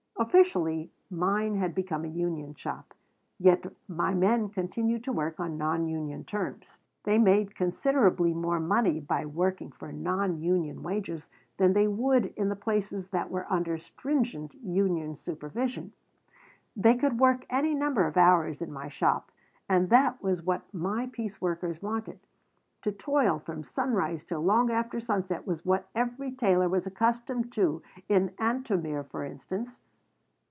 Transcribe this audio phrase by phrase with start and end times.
[0.19, 2.93] Officially mine had become a union shop,
[3.39, 6.77] yet my men continued to work on non union terms.
[7.05, 11.27] They made considerably more money by working for non union wages
[11.57, 15.91] than they would in the places that were under stringent union supervision.
[16.75, 19.31] They could work any number of hours in my shop,
[19.67, 22.19] and that was what my piece workers wanted.
[22.83, 27.81] To toil from sunrise till long after sunset was what every tailor was accustomed to
[28.07, 29.81] in Antomir, for instance.